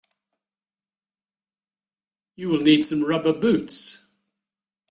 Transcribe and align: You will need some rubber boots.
You 2.35 2.49
will 2.49 2.61
need 2.61 2.81
some 2.83 3.03
rubber 3.03 3.33
boots. 3.33 4.01